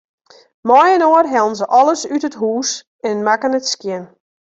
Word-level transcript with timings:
Mei-inoar 0.67 1.25
hellen 1.33 1.55
se 1.59 1.65
alles 1.79 2.01
út 2.13 2.23
it 2.29 2.39
hús 2.41 2.69
en 3.07 3.15
makken 3.27 3.57
it 3.59 3.67
skjin. 3.73 4.03